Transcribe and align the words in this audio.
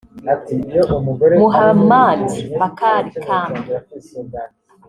Muhammad 1.41 2.21
Bakari 2.59 3.11
Kambi 3.23 3.71